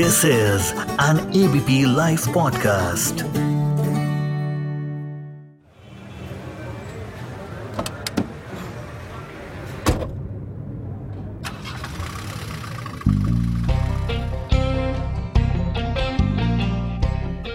[0.00, 3.22] This is an ABP Life podcast.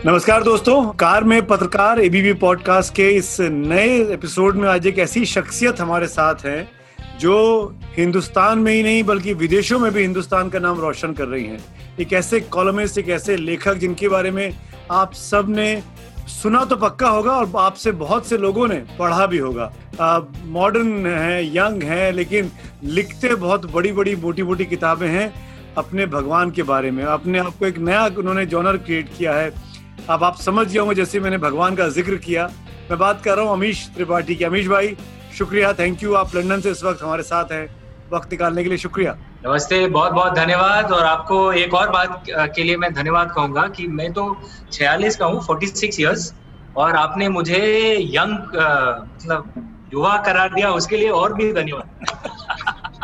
[0.05, 5.25] नमस्कार दोस्तों, car में पत्रकार एबीपी पॉडकास्ट के इस नए एपिसोड में आज एक ऐसी
[5.25, 6.67] शख्सियत हमारे साथ है,
[7.19, 11.45] जो हिंदुस्तान में ही नहीं, बल्कि विदेशों में भी हिंदुस्तान का नाम रोशन कर रही
[11.45, 14.53] हैं एक ऐसे कॉलमिस्ट एक ऐसे लेखक जिनके बारे में
[14.91, 15.83] आप सबने
[16.29, 19.71] सुना तो पक्का होगा और आपसे बहुत से लोगों ने पढ़ा भी होगा।
[20.45, 22.51] मॉडर्न है यंग है, लेकिन
[22.83, 25.33] लिखते बहुत बड़ी बड़ी मोटी मोटी किताबें हैं
[25.77, 29.51] अपने भगवान के बारे में। अपने आप को एक नया उन्होंने जॉनर क्रिएट किया है।
[30.09, 32.49] अब आप समझ गए होंगे, जैसे मैंने भगवान का ज़िक्र किया।
[32.89, 34.95] मैं बात कर रहा हूँ अमीश त्रिपाठी की। अमीश भाई,
[35.37, 37.67] शुक्रिया थैंक यू आप लंदन से इस वक्त हमारे साथ हैं।
[38.11, 42.63] वक्त निकालने के लिए शुक्रिया। नमस्ते, बहुत बहुत धन्यवाद। और आपको एक और बात के
[42.63, 44.23] लिए मैं धन्यवाद कहूँगा कि मैं तो
[44.71, 46.33] छियालीस का हूँ फोर्टी सिक्स ईयर्स
[46.77, 47.59] और आपने मुझे
[48.13, 49.53] यंग मतलब
[49.93, 51.87] युवा करार दिया, उसके लिए और भी धन्यवाद।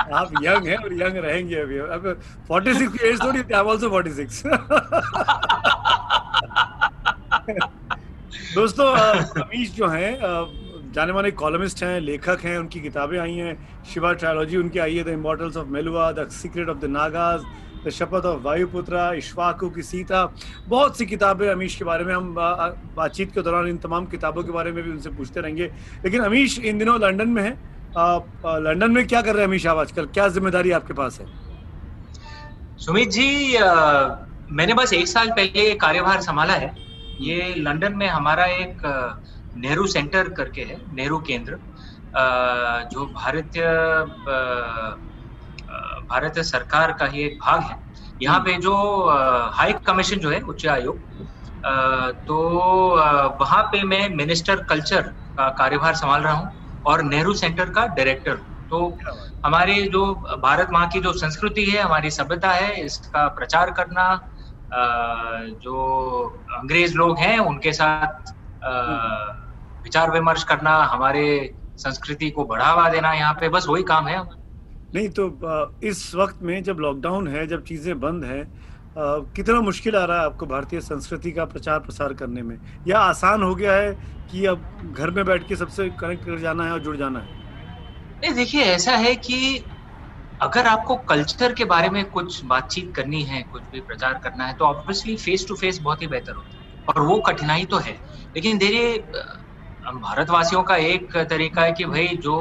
[0.14, 4.44] आप यंग हैं और यंग रहेंगे अभी। अब 46 सिक्स एज थोड़ी आई आल्सो 46
[8.56, 8.88] दोस्तों
[9.42, 10.12] अमीश जो हैं
[10.94, 15.04] जाने माने कॉलमिस्ट हैं लेखक हैं उनकी किताबें आई हैं। शिवा ट्रायोलॉजी उनकी आई है
[15.04, 17.44] the immortals of Meluha the secret of the Nagas
[17.86, 20.26] the शपथ ऑफ़ वायुपुत्रा इश्वाकू की सीता
[20.68, 24.52] बहुत सी किताबें अमीश के बारे में हम बातचीत के दौरान इन तमाम किताबों के
[24.52, 25.72] बारे में भी उनसे पूछते रहेंगे।
[26.04, 27.52] लेकिन अमीश इन दिनों लंदन में है।
[28.64, 30.06] लंदन में क्या कर रहे हैं अमीश आप आजकल?
[30.08, 31.26] क्या ज़िम्मेदारी आपके पास है?
[32.78, 33.66] सुमित जी आ,
[34.52, 36.74] मैंने बस एक साल पहले कार्यभार संभाला है।
[37.22, 38.82] ये लंदन में हमारा एक
[39.56, 41.58] नेहरू सेंटर करके है, नेहरू केंद्र।
[42.92, 43.66] जो भारतीय
[46.10, 47.76] भारतीय सरकार का ही एक भाग है।
[48.22, 48.76] यहाँ पे जो
[49.54, 51.00] हाई कमीशन जो है, उच्च आयोग
[52.28, 52.38] तो
[53.42, 55.02] वहाँ पे मैं मिनिस्टर कल्चर
[55.38, 56.50] का कार्यभार संभाल रहा हूँ
[56.86, 58.36] और नेहरू सेंटर का डायरेक्टर
[58.72, 58.80] तो
[59.46, 60.04] हमारे जो
[60.42, 64.06] भारत माँ की जो संस्कृति है, हमारी सभ्यता है, इसका प्रचार करना
[65.64, 65.76] जो
[66.52, 71.24] अंग्रेज़ लोग हैं, उनके साथ विचार विमर्श करना हमारे
[71.78, 74.18] संस्कृति को बढ़ावा देना यहाँ पे बस वही काम है
[74.94, 75.26] नहीं तो
[75.84, 78.44] इस वक्त में जब लॉकडाउन है जब चीज़ें बंद है
[78.96, 82.58] कितना मुश्किल आ रहा है आपको भारतीय संस्कृति का प्रचार प्रसार करने में?
[82.88, 83.94] या आसान हो गया है
[84.30, 87.30] कि अब घर में बैठ के सबसे कनेक्ट कर जाना है और जुड़ जाना है?
[88.24, 89.38] नहीं देखिए ऐसा है कि
[90.40, 94.54] अगर आपको कल्चर के बारे में कुछ बातचीत करनी है कुछ भी प्रचार करना है
[94.54, 96.61] तो ऑब्वियसली फेस टू फेस बहुत ही बेहतर होता है।
[96.92, 97.94] और वो कठिनाई तो है।
[98.36, 99.04] लेकिन धीरे
[99.86, 102.36] भारतवासियों का एक तरीका है कि भाई जो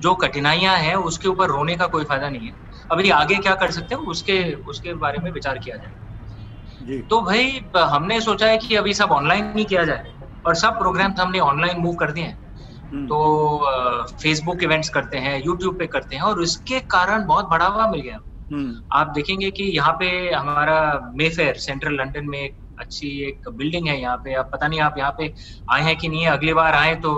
[0.00, 2.54] जो कठिनाइयाँ हैं उसके ऊपर रोने का कोई फ़ायदा नहीं है।
[2.92, 7.64] अभी आगे क्या कर सकते हैं उसके उसके बारे में विचार किया जाए। तो भाई
[7.76, 10.12] हमने सोचा है कि अभी सब ऑनलाइन ही किया जाए
[10.46, 12.38] और सब प्रोग्राम्स हमने ऑनलाइन मूव कर दिए हैं।
[12.90, 17.86] हम्म। तो फेसबुक इवेंट्स करते हैं यूट्यूब पे करते हैं और इसके कारण बहुत बढ़ावा
[17.90, 18.18] मिल गया।
[18.52, 20.78] हम्म। आप देखेंगे कि यहाँ पे हमारा
[21.14, 24.94] मेफेयर सेंट्रल लंदन में एक अच्छी एक बिल्डिंग है यहाँ पे। अब पता नहीं आप
[24.98, 25.32] यहाँ पे
[25.72, 26.30] आए हैं कि नहीं है?
[26.30, 27.12] अगली बार आए तो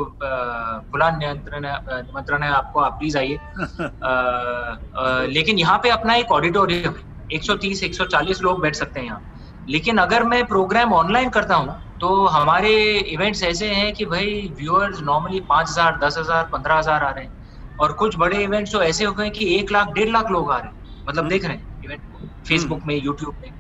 [0.91, 3.39] खुला नियंत्रण निमंत्रण है आपको आप प्लीज़ आइए।
[5.33, 7.03] लेकिन यहाँ पे अपना एक ऑडिटोरियम है।
[7.33, 9.21] 130 140 लोग बैठ सकते हैं यहाँ।
[9.69, 12.72] लेकिन अगर मैं प्रोग्राम ऑनलाइन करता हूँ तो हमारे
[13.11, 17.25] इवेंट्स ऐसे हैं कि भाई व्यूअर्स नॉर्मली पाँच हज़ार दस हज़ार पंद्रह हज़ार आ रहे
[17.25, 17.33] हैं।
[17.78, 20.56] और कुछ बड़े इवेंट्स तो ऐसे हो गए कि एक लाख डेढ़ लाख लोग आ
[20.59, 23.50] रहे हैं। मतलब देख रहे हैं इवेंट को। फेसबुक में यूट्यूब में।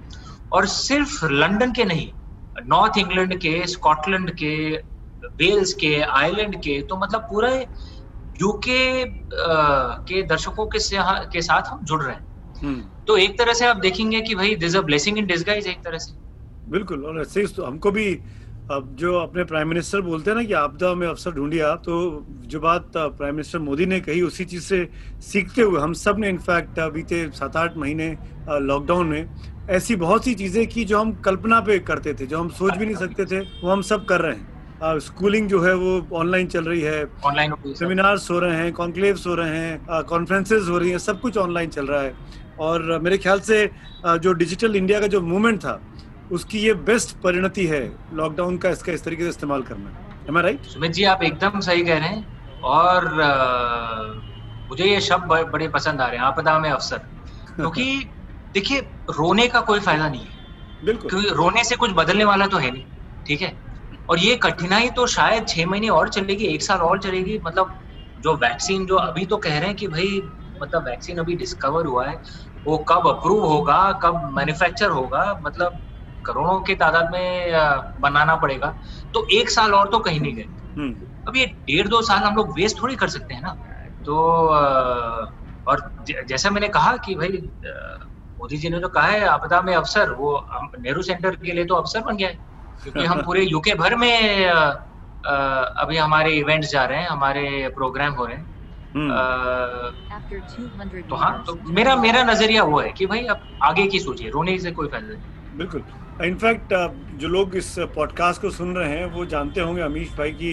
[0.52, 2.08] और सिर्फ़ लंदन के नहीं
[2.66, 4.56] नॉर्थ इंग्लैंड के स्कॉटलैंड के
[5.40, 7.54] वेल्स के आयरलैंड के तो मतलब पूरे
[8.40, 9.04] यूके
[10.08, 10.78] के दर्शकों के
[11.32, 12.24] के साथ हम जुड़ रहे हैं
[12.62, 15.82] हम्म। तो एक तरह से आप देखेंगे कि भाई this a blessing in disguise एक
[15.84, 16.14] तरह से
[16.70, 18.12] बिल्कुल और ऐसे तो हमको भी
[18.70, 21.98] अब जो अपने प्राइम मिनिस्टर बोलते हैं ना कि आपदा में अवसर ढूंढिए आप तो
[22.46, 24.88] जो बात प्राइम मिनिस्टर मोदी ने कही उसी चीज़ से
[25.22, 28.08] सीखते हुए हम सबने इनफैक्ट बीते सात आठ महीने
[28.62, 29.28] लॉकडाउन में
[29.70, 32.86] ऐसी बहुत सी चीज़ें की जो हम कल्पना पे करते थे जो हम सोच भी
[32.86, 36.64] नहीं सकते थे वो हम सब कर रहे हैं। स्कूलिंग जो है वो ऑनलाइन चल
[36.64, 40.98] रही है। ऑनलाइन सेमिनार्स हो। रहे हैं कॉन्क्लेव्स हो रहे हैं कॉन्फ्रेंसेज हो रही हैं
[40.98, 42.14] सब कुछ ऑनलाइन चल रहा है।
[42.60, 43.70] और मेरे ख्याल से
[44.06, 45.80] जो डिजिटल इंडिया का जो मूवमेंट था
[46.32, 47.82] उसकी ये बेस्ट परिणति है
[48.14, 51.98] लॉकडाउन का इसका इस तरीके से इस्तेमाल करना। राइट सुमित जी आप एकदम सही कह
[51.98, 56.98] रहे हैं। और आ, मुझे ये शब्द बड़े पसंद आ रहे हैं आपदा में अवसर।
[57.56, 58.08] क्योंकि
[58.56, 58.80] देखिए
[59.12, 62.70] रोने का कोई फ़ायदा नहीं है। बिल्कुल। क्योंकि रोने से कुछ बदलने वाला तो है
[62.70, 62.84] नहीं
[63.26, 63.52] ठीक है?
[64.08, 67.74] और ये कठिनाई तो शायद छह महीने और चलेगी एक साल और चलेगी। मतलब
[68.18, 70.20] जो वैक्सीन जो अभी तो कह रहे हैं कि भाई
[70.62, 72.14] मतलब वैक्सीन अभी डिस्कवर हुआ है
[72.66, 75.78] वो कब अप्रूव होगा कब मैन्युफैक्चर होगा मतलब
[76.24, 77.52] करोड़ों की तादाद में
[78.00, 78.74] बनाना पड़ेगा।
[79.14, 82.36] तो एक साल और तो कहीं नहीं गए। हम्म। अब ये डेढ़ दो साल हम
[82.36, 83.56] लोग वेस्ट थोड़ी कर सकते हैं ना?
[84.06, 84.16] तो
[85.66, 85.80] और
[86.28, 87.28] जैसा मैंने कहा कि भाई
[88.38, 90.30] मोदी जी ने जो कहा है आपदा में अवसर वो
[90.78, 92.38] नेहरू सेंटर के लिए तो अवसर बन गया है
[92.82, 94.46] क्योंकि हम पूरे यूके भर में
[95.26, 98.44] अभी हमारे इवेंट्स जा रहे हैं हमारे प्रोग्राम हो रहे हैं।
[98.94, 99.10] हम्म।
[101.08, 104.58] तो हाँ तो मेरा मेरा नज़रिया वो है कि भाई अब आगे की सोचिए रोने
[104.58, 105.82] से कोई फ़ायदा नहीं। बिल्कुल।
[106.24, 106.72] इनफैक्ट
[107.20, 110.52] जो लोग इस पॉडकास्ट को सुन रहे हैं वो जानते होंगे अमीश भाई की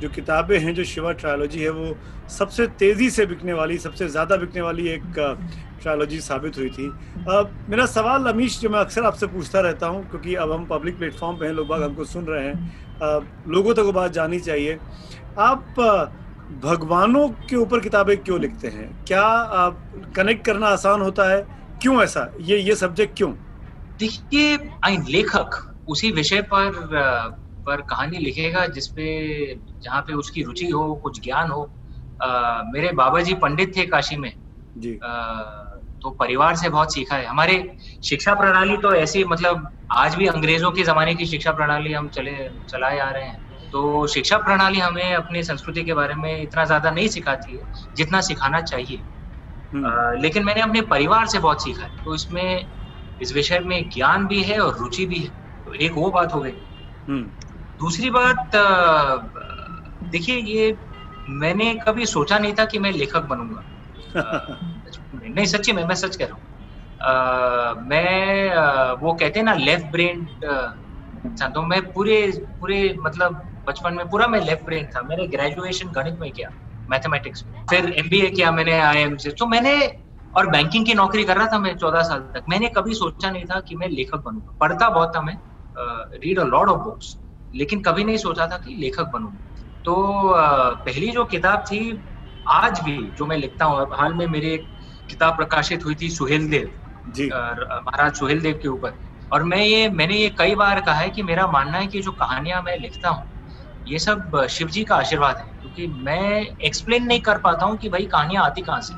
[0.00, 1.94] जो किताबें हैं जो शिवा ट्रायोलॉजी है वो
[2.28, 5.18] सबसे तेज़ी से बिकने वाली सबसे ज़्यादा बिकने वाली एक
[5.82, 10.08] ट्रायोलॉजी साबित हुई थी। uh, मेरा सवाल अमीश जो मैं अक्सर आपसे पूछता रहता हूँ
[10.10, 12.54] क्योंकि अब हम पब्लिक प्लेटफॉर्म पे हैं लोग बाग हमको सुन रहे हैं
[12.98, 14.78] uh, लोगों तक वो बात जानी चाहिए।
[15.38, 15.74] आप
[16.62, 19.04] भगवानों के ऊपर किताबें क्यों लिखते हैं?
[19.04, 19.22] क्या
[19.58, 19.78] आप
[20.16, 21.46] कनेक्ट करना आसान होता है?
[21.82, 22.32] क्यों ऐसा?
[22.40, 23.32] ये ये सब्जेक्ट क्यों?
[23.98, 24.56] देखिए
[25.08, 25.58] लेखक
[25.88, 26.70] उसी विषय पर
[27.66, 29.04] पर कहानी लिखेगा जिसपे
[29.82, 31.62] जहाँ पे उसकी रुचि हो कुछ ज्ञान हो।
[32.22, 34.32] आ, मेरे बाबा जी पंडित थे काशी में।
[34.78, 35.12] जी। आ,
[36.02, 40.70] तो परिवार से बहुत सीखा है। हमारे शिक्षा प्रणाली तो ऐसी मतलब आज भी अंग्रेज़ों
[40.70, 43.38] के जमाने की शिक्षा प्रणाली हम चले चलाए आ रहे हैं।
[43.72, 47.62] तो शिक्षा प्रणाली हमें अपनी संस्कृति के बारे में इतना ज़्यादा नहीं सिखाती है
[47.96, 52.66] जितना सिखाना चाहिए। आ, हम्म। लेकिन मैंने अपने परिवार से बहुत सीखा है। तो इसमें
[53.20, 55.28] इस विषय में ज्ञान भी है और रुचि भी है।
[55.66, 56.52] तो एक वो बात हो गई।
[57.08, 57.22] हम्म।
[57.80, 58.50] दूसरी बात
[60.02, 60.76] देखिए ये
[61.28, 63.62] मैंने कभी सोचा नहीं था कि मैं लेखक बनूँगा।
[65.12, 69.86] नहीं सच्ची में मैं सच कह रहा हूँ। मैं आ, वो कहते हैं ना लेफ़्ट
[69.92, 70.26] ब्रेन
[71.54, 72.16] तो मैं पूरे
[72.60, 76.48] पूरे मतलब बचपन में पूरा मैं लेफ़्ट ब्रेन था। मैंने ग्रेजुएशन गणित में किया
[76.88, 79.74] मैथमेटिक्स में। फिर एमबीए किया मैंने आई से तो मैंने
[80.34, 83.44] और बैंकिंग की नौकरी कर रहा था मैं चौदह साल तक। मैंने कभी सोचा नहीं
[83.44, 85.36] था कि मैं लेखक बनूँगा। पढ़ता बहुत था मैं
[86.24, 87.16] read a lot of books
[87.54, 89.30] लेकिन कभी नहीं सोचा था कि लेखक बनूं
[89.84, 89.94] तो
[90.86, 91.80] पहली जो किताब थी
[92.46, 94.68] आज भी जो मैं लिखता हूँ हाल में मेरी एक
[95.12, 96.70] किताब प्रकाशित हुई थी सुहेल देव
[97.78, 98.98] महाराज सुहेल देव के ऊपर।
[99.30, 102.12] और मैं ये मैंने ये कई बार कहा है कि मेरा मानना है कि जो
[102.12, 103.24] कहानियाँ मैं लिखता हूँ
[103.86, 107.88] ये सब शिव जी का आशीर्वाद है क्योंकि मैं एक्सप्लेन नहीं कर पाता हूँ कि
[107.88, 108.94] भाई कहानियाँ आती कहाँ से।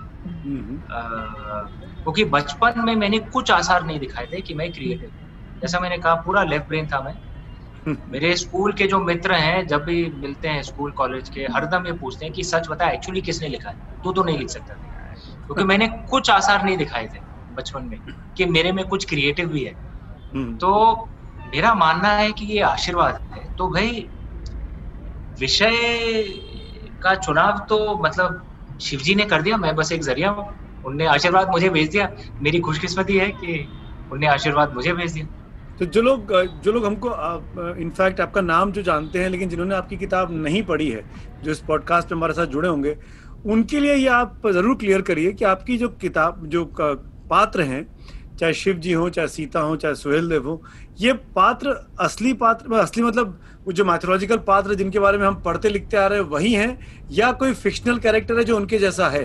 [0.91, 5.11] क्योंकि बचपन में मैंने कुछ आसार नहीं दिखाए थे कि मैं क्रिएटिव
[5.63, 7.15] जैसा मैंने कहा पूरा लेफ़्ट ब्रेन था मैं।
[8.09, 11.93] मेरे स्कूल के जो मित्र हैं जब भी मिलते हैं स्कूल कॉलेज के हरदम ये
[11.93, 13.77] पूछते हैं कि सच बता एक्चुअली किसने लिखा है?
[14.05, 14.75] तू तो नहीं लिख सकता।
[15.47, 17.21] क्योंकि मैंने कुछ आसार नहीं दिखाए थे
[17.57, 17.99] बचपन में
[18.37, 19.73] कि मेरे में कुछ क्रिएटिव भी है।
[20.35, 21.09] हम्म। तो
[21.47, 24.07] मेरा मानना है कि ये आशीर्वाद है। तो भाई
[25.41, 25.77] विषय
[27.03, 28.43] का चुनाव तो मतलब
[28.81, 30.49] शिवजी ने कर दिया मैं बस एक ज़रिया हूँ।
[30.87, 32.11] उनने आशीर्वाद मुझे भेज दिया।
[32.43, 33.69] मेरी खुशकिस्मती है कि
[34.13, 35.27] उनने आशीर्वाद मुझे भेज दिया।
[35.79, 36.33] तो जो लोग
[36.63, 40.89] जो लोग हमको इनफैक्ट आपका नाम जो जानते हैं लेकिन जिन्होंने आपकी किताब नहीं पढ़ी
[40.91, 41.05] है
[41.43, 42.97] जो इस पॉडकास्ट में हमारे साथ जुड़े होंगे
[43.45, 46.65] उनके लिए ये आप ज़रूर क्लियर करिए कि आपकी जो किताब, जो
[47.31, 47.87] पात्र हैं,
[48.39, 50.63] चाहे शिव जी हो, चाहे सीता हो, चाहे सुहेल देव हो,
[51.01, 53.39] ये पात्र, असली पात्र असली मतलब
[53.69, 56.79] जो मैथोलॉजिकल पात्र जिनके बारे में हम पढ़ते लिखते आ रहे हैं, वही हैं,
[57.11, 59.25] या कोई फिक्शनल कैरेक्टर है जो उनके जैसा है?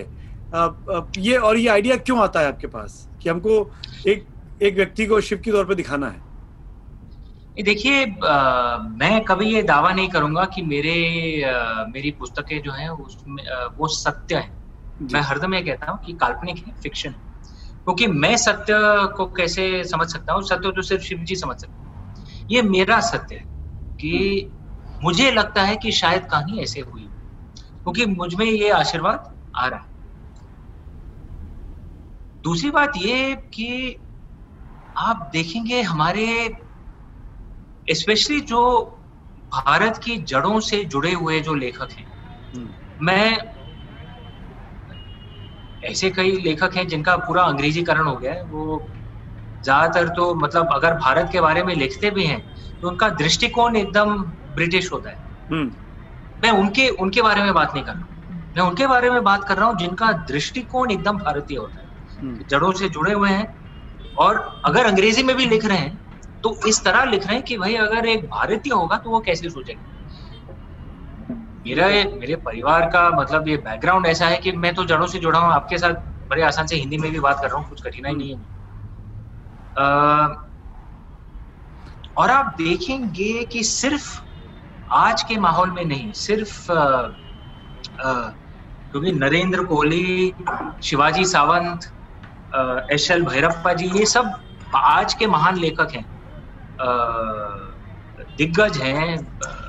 [1.19, 3.07] ये और ये आइडिया क्यों आता है आपके पास?
[3.23, 3.69] कि हमको
[4.07, 4.25] एक
[4.61, 6.28] एक व्यक्ति को शिव के तौर पर दिखाना है।
[7.63, 13.43] देखिए मैं कभी ये दावा नहीं करूँगा कि मेरे आ, मेरी पुस्तकें जो हैं उसमें
[13.77, 14.57] वो सत्य है।
[14.99, 17.21] मैं हरदम ये कहता हूँ कि काल्पनिक है फिक्शन है।
[17.85, 18.73] क्योंकि मैं सत्य
[19.17, 20.41] को कैसे समझ सकता हूँ?
[20.43, 21.91] सत्य तो सिर्फ़ शिव जी समझ सकते हैं।
[22.49, 23.45] ये मेरा सत्य है
[23.99, 24.55] कि
[25.03, 27.09] मुझे लगता है कि शायद कहानी ऐसे हुई
[27.83, 29.87] क्योंकि मुझमें ये आशीर्वाद आ रहा है।
[32.43, 33.95] दूसरी बात ये कि
[34.97, 36.25] आप देखेंगे हमारे
[37.91, 38.61] स्पेशली जो
[39.53, 42.05] भारत की जड़ों से जुड़े हुए जो लेखक हैं
[42.55, 43.37] हम्म। मैं
[45.83, 48.81] ऐसे कई लेखक हैं जिनका पूरा अंग्रेजीकरण हो गया है वो
[49.63, 52.41] ज़्यादातर तो मतलब अगर भारत के बारे में लिखते भी हैं
[52.81, 54.17] तो उनका दृष्टिकोण एकदम
[54.55, 55.17] ब्रिटिश होता है
[55.51, 55.71] हम्म।
[56.43, 58.07] मैं उनके उनके बारे में बात नहीं कर रहा
[58.55, 61.87] मैं उनके बारे में बात कर रहा हूँ जिनका दृष्टिकोण एकदम भारतीय होता है
[62.21, 66.08] हम्म। जड़ों से जुड़े हुए हैं और अगर अंग्रेज़ी में भी लिख रहे हैं
[66.43, 69.49] तो इस तरह लिख रहे हैं कि भाई अगर एक भारतीय होगा तो वो कैसे
[69.49, 69.83] सोचेगा?
[71.65, 75.39] मेरा मेरे परिवार का मतलब ये बैकग्राउंड ऐसा है कि मैं तो जड़ों से जुड़ा
[75.39, 75.93] हूँ आपके साथ
[76.31, 78.45] बड़े आसान से हिंदी में भी बात कर रहा हूँ कुछ कठिनाई नहीं है।
[79.75, 80.27] आ,
[82.17, 84.07] और आप देखेंगे कि सिर्फ़
[84.87, 86.71] आज के माहौल में नहीं सिर्फ़
[88.93, 90.33] क्योंकि नरेंद्र कोहली
[90.83, 91.89] शिवाजी सावंत
[92.91, 94.31] एस एल भैरप्पा जी ये सब
[94.73, 96.05] आज के महान लेखक हैं।
[98.37, 99.17] दिग्गज हैं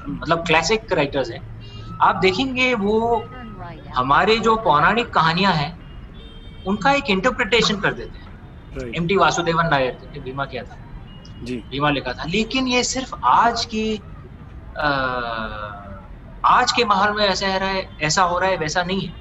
[0.08, 1.42] मतलब क्लासिक राइटर्स हैं।
[2.02, 3.24] आप देखेंगे वो
[3.96, 5.78] हमारे जो पौराणिक कहानियाँ हैं
[6.66, 10.76] उनका एक इंटरप्रिटेशन कर देते हैं। एम टी वासुदेवन नायर ने बीमा किया था।
[11.42, 14.00] जी। बीमा लिखा था। लेकिन ये सिर्फ़ आज की
[14.78, 14.88] आ,
[16.44, 19.12] आज के माहौल में ऐसा रहा है ऐसा हो रहा है वैसा नहीं है।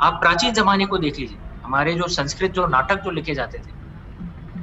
[0.00, 3.81] आप प्राचीन जमाने को देख लीजिए। हमारे जो संस्कृत जो नाटक जो लिखे जाते थे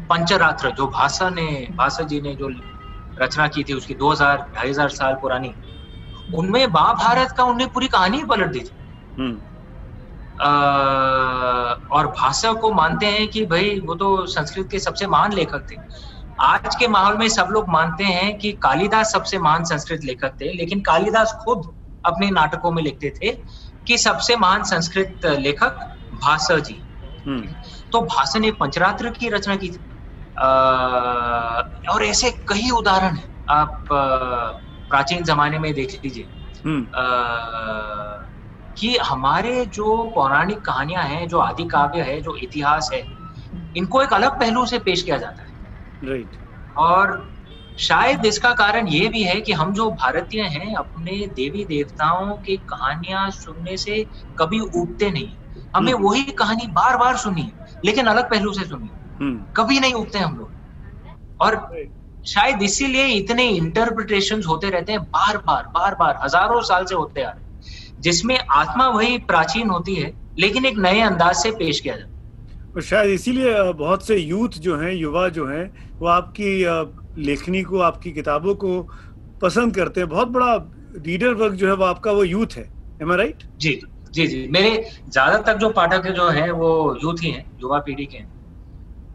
[0.10, 2.50] पंचरात्र जो भाषा ने भाषा जी ने जो
[3.20, 5.54] रचना की थी उसकी 2000 ढाई हज़ार साल पुरानी
[6.36, 8.72] उनमें महाभारत का उनने पूरी कहानी पलट दी थी
[9.20, 9.38] हम्म।
[11.90, 15.78] और भाषा को मानते हैं कि भाई वो तो संस्कृत के सबसे महान लेखक थे
[16.42, 20.54] आज के माहौल में सब लोग मानते हैं कि कालिदास सबसे महान संस्कृत लेखक थे
[20.54, 21.68] लेकिन कालिदास खुद
[22.06, 23.32] अपने नाटकों में लिखते थे
[23.88, 25.80] कि सबसे महान संस्कृत लेखक
[26.16, 26.82] भाषा जी
[27.26, 27.48] हम्म।
[27.92, 29.80] तो भाषा ने पंचरात्र की रचना की थी
[30.40, 33.86] और ऐसे कई उदाहरण है आप
[34.90, 36.28] प्राचीन जमाने में देख लीजिए
[36.66, 36.86] हम्म।
[38.78, 43.04] कि हमारे जो पौराणिक कहानियाँ हैं जो आदि काव्य है जो इतिहास है
[43.78, 46.38] इनको एक अलग पहलू से पेश किया जाता है राइट
[46.78, 47.30] और
[47.78, 52.58] शायद इसका कारण ये भी है कि हम जो भारतीय हैं अपने देवी देवताओं की
[52.58, 54.06] कहानियाँ सुनने से
[54.40, 55.30] कभी उगते नहीं
[55.76, 57.52] हमने हम्म। वही कहानी बार बार सुनी
[57.86, 58.90] लेकिन अलग पहलू से सुनी।
[59.22, 61.58] कभी नहीं उगते हम लोग। और
[62.26, 67.22] शायद इसीलिए इतने इंटरप्रिटेशन होते रहते हैं बार बार बार बार हज़ारों साल से होते
[67.22, 71.96] आ रहे जिसमें आत्मा वही प्राचीन होती है लेकिन एक नए अंदाज से पेश किया
[71.96, 75.64] जाता और शायद इसीलिए बहुत से यूथ जो हैं युवा जो हैं
[76.00, 76.52] वो आपकी
[77.20, 78.82] लेखनी को आपकी किताबों को
[79.42, 80.56] पसंद करते हैं। बहुत बड़ा
[80.98, 82.64] रीडर वर्क जो है वो आपका वो यूथ है।
[83.02, 83.80] एम राइट जी
[84.12, 84.72] जी जी। मेरे
[85.08, 86.70] ज़्यादातर जो पाठक जो हैं वो
[87.04, 88.28] यूथ ही हैं युवा पीढ़ी के हैं।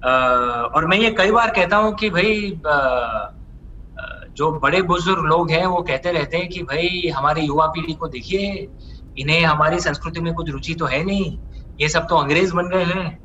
[0.05, 2.61] और मैं ये कई बार कहता हूँ कि भाई
[4.37, 8.09] जो बड़े बुज़ुर्ग लोग हैं वो कहते रहते हैं कि भाई हमारी युवा पीढ़ी को
[8.09, 8.69] देखिए
[9.17, 11.37] इन्हें हमारी संस्कृति में कुछ रुचि तो है नहीं।
[11.79, 13.19] ये सब तो अंग्रेज़ बन गए हैं।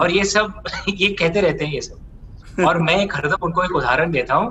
[0.00, 0.52] और ये सब
[0.90, 4.50] ये कहते रहते हैं ये सब। और मैं हरदम उनको एक उदाहरण देता हूँ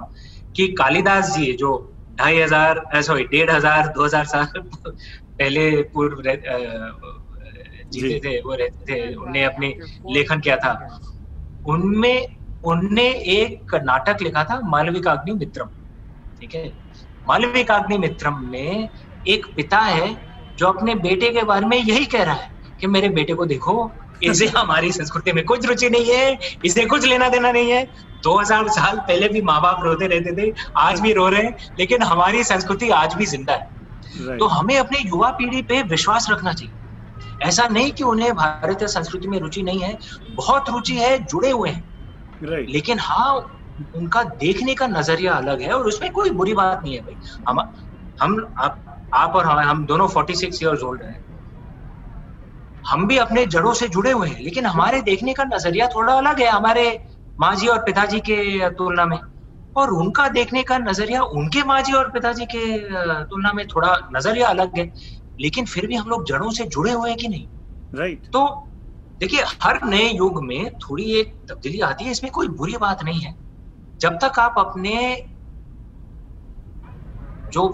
[0.56, 1.72] कि कालिदास जी जो
[2.20, 4.46] ढाई हज़ार सॉरी डेढ़ हज़ार दो हज़ार साल
[4.86, 6.22] पहले पूर्व
[7.92, 9.74] जीते थे वो रहते थे उन्हें अपने
[10.14, 10.74] लेखन किया था।
[11.68, 12.28] उनमें
[12.64, 15.68] उनने एक नाटक लिखा था मालविकाग्नि मित्रम
[16.42, 16.66] ठीक है?
[17.26, 18.90] मालविकाग्नि मित्रम में
[19.26, 20.16] एक पिता है
[20.58, 22.50] जो अपने बेटे के बारे में यही कह रहा है
[22.82, 23.74] कि मेरे बेटे को देखो
[24.22, 27.84] इसे हमारी संस्कृति में कुछ रुचि नहीं है इसे कुछ लेना देना नहीं है।
[28.24, 32.04] 2000 साल पहले भी माँ बाप रोते रहते थे आज भी रो रहे हैं लेकिन
[32.04, 36.74] हमारी संस्कृति आज भी ज़िंदा है। तो हमें अपने युवा पीढ़ी पे विश्वास रखना चाहिए।
[37.42, 39.98] ऐसा नहीं कि उन्हें भारतीय संस्कृति में रुचि नहीं है
[40.32, 41.84] बहुत रुचि है जुड़े हुए हैं।
[42.42, 43.34] लेकिन हाँ
[43.96, 47.18] उनका देखने का नज़रिया अलग है और उसमें कोई बुरी बात नहीं है भाई।
[47.48, 47.60] हम
[48.20, 51.20] हम आप, आप और हम हम दोनों फोर्टी सिक्स ईयर्स ओल्ड हैं।
[52.86, 56.40] हम भी अपने जड़ों से जुड़े हुए हैं लेकिन हमारे देखने का नज़रिया थोड़ा अलग
[56.42, 57.00] है हमारे
[57.40, 59.20] माँ जी और पिताजी के तुलना में।
[59.76, 62.78] और उनका देखने का नज़रिया उनके माँ जी और पिताजी के
[63.24, 64.92] तुलना में थोड़ा नज़रिया अलग है।
[65.40, 67.48] लेकिन फिर भी हम लोग जड़ों से जुड़े हुए हैं कि नहीं?
[67.94, 68.32] Right right.
[68.32, 68.48] तो
[69.22, 73.20] देखिए हर नए युग में थोड़ी एक तब्दीली आती है इसमें कोई बुरी बात नहीं
[73.22, 73.36] है।
[74.02, 74.96] जब तक आप अपने
[77.54, 77.68] जो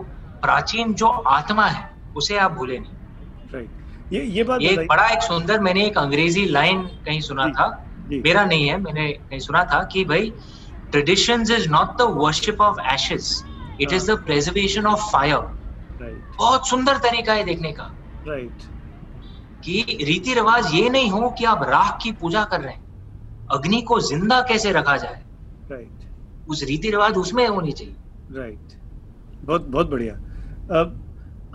[0.43, 3.67] प्राचीन जो आत्मा है उसे आप भूले नहीं।
[4.11, 7.67] ये ये बात एक बड़ा एक सुंदर मैंने एक अंग्रेज़ी लाइन कहीं सुना था।
[8.11, 10.29] मेरा नहीं है मैंने कहीं सुना था कि भाई
[10.91, 13.33] tradition is not the worship of ashes
[13.81, 15.37] it is the preservation of fire
[15.99, 17.83] बहुत सुंदर तरीका है देखने का।
[18.27, 18.63] राइट
[19.63, 22.81] कि रीति रिवाज ये नहीं हो कि आप राख की पूजा कर रहे हैं।
[23.49, 25.21] अग्नि को ज़िंदा कैसे रखा जाए?
[25.71, 27.95] राइट उस रीति रिवाज उसमें होनी चाहिए।
[28.31, 28.73] राइट
[29.43, 30.13] बहुत बहुत बढ़िया।
[30.71, 30.99] अब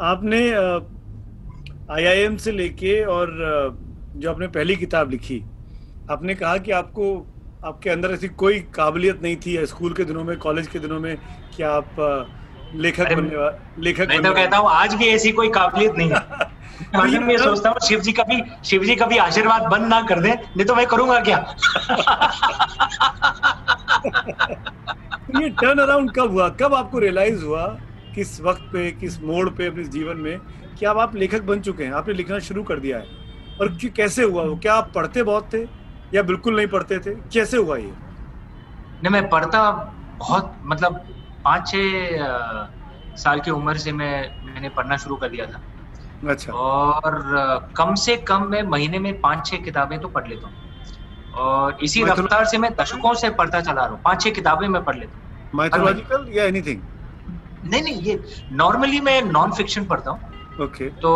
[0.03, 0.41] आपने
[1.91, 3.31] आईआईएम से लेके और
[4.17, 5.43] जो आपने पहली किताब लिखी
[6.11, 7.15] आपने कहा कि आपको
[7.63, 11.17] आपके अंदर ऐसी कोई काबिलियत नहीं थी स्कूल के दिनों में कॉलेज के दिनों में
[11.57, 11.95] कि आप
[12.75, 17.19] लेखक बनने वाला लेखक मैं तो कहता हूँ आज भी ऐसी कोई काबिलियत नहीं है।
[17.19, 20.65] मैं सोचता हूँ शिव जी कभी शिव जी कभी आशीर्वाद बंद ना कर दे नहीं
[20.65, 21.37] तो मैं करूँगा क्या?
[25.41, 26.49] ये टर्न अराउंड कब हुआ?
[26.49, 27.67] कब आपको रियलाइज़ हुआ
[28.15, 30.39] किस वक्त पे किस मोड़ पे अपने जीवन में
[30.79, 33.05] कि अब आप लेखक बन चुके हैं आपने लिखना शुरू कर दिया है?
[33.61, 34.57] और कैसे हुआ वो?
[34.57, 35.63] क्या आप पढ़ते बहुत थे
[36.15, 37.15] या बिल्कुल नहीं पढ़ते थे?
[37.15, 37.93] कैसे हुआ ये?
[39.03, 39.71] नहीं मैं पढ़ता
[40.19, 41.05] बहुत मतलब
[41.45, 41.87] पाँच छः
[43.17, 44.15] साल की उम्र से मैं
[44.45, 45.61] मैंने पढ़ना शुरू कर दिया था।
[46.29, 50.57] अच्छा। और कम से कम मैं महीने में पाँच छह किताबें तो पढ़ लेता हूँ।
[51.39, 54.85] और इसी रफ्तार से मैं दशकों से पढ़ता चला रहा हूँ। पाँच छह किताबें मैं
[54.85, 56.81] पढ़ लेता हूँ। माइथोलॉजिकल या एनीथिंग
[57.65, 58.19] नहीं नहीं ये
[58.55, 60.21] नॉर्मली मैं नॉन फिक्शन पढ़ता हूँ।
[60.61, 61.13] ओके तो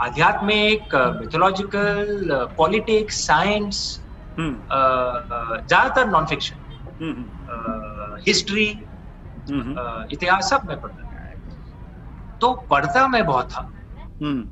[0.00, 4.00] आध्यात्मिक मिथोलॉजिकल पॉलिटिक्स साइंस
[4.38, 4.54] हम्म।
[5.66, 6.56] ज़्यादातर non fiction
[7.00, 7.24] hmm.
[8.20, 8.78] History
[9.50, 11.08] hmm इतिहास सब मैं पढ़ता था।
[12.40, 13.72] तो पढ़ता मैं बहुत था।
[14.22, 14.48] हम्म।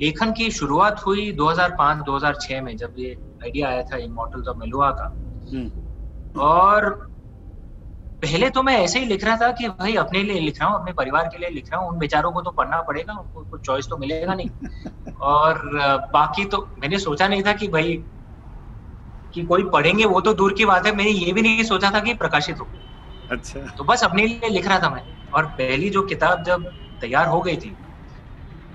[0.00, 5.04] लेखन की शुरुआत हुई 2005-2006 में जब ये आइडिया आया था इमोर्टल्स ऑफ़ मेलुआ का।
[5.52, 6.90] हम्म। और
[8.22, 10.80] पहले तो मैं ऐसे ही लिख रहा था कि भाई अपने लिए लिख रहा हूँ
[10.80, 13.60] अपने परिवार के लिए लिख रहा हूँ उन बेचारों को तो पढ़ना पड़ेगा उनको कुछ
[13.60, 14.50] चॉइस तो मिलेगा नहीं।
[15.20, 15.60] और
[16.12, 18.04] बाकी तो मैंने सोचा नहीं था कि भाई
[19.34, 22.00] कि कोई पढ़ेंगे वो तो दूर की बात है। मैंने ये भी नहीं सोचा था
[22.00, 22.66] कि प्रकाशित हो।
[23.30, 25.02] अच्छा। तो बस अपने लिए लिख रहा था मैं।
[25.34, 26.64] और पहली जो किताब जब
[27.00, 27.76] तैयार हो गई थी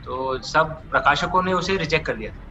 [0.06, 2.44] तो सब प्रकाशकों ने उसे रिजेक्ट कर दिया था।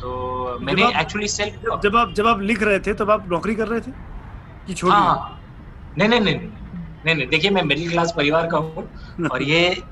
[0.00, 3.68] तो मैंने एक्चुअली सेल्फ जब आप जब आप लिख रहे थे तब आप नौकरी कर
[3.68, 3.92] रहे थे?
[4.66, 5.40] कि छोड़ हाँ।
[5.98, 6.34] नहीं नहीं नहीं
[7.04, 8.88] नहीं नहीं। देखिए मैं मिडिल क्लास परिवार का हूँ
[9.32, 9.82] और ये